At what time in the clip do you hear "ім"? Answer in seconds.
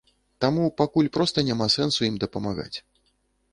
2.09-2.19